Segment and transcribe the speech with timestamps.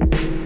[0.00, 0.43] you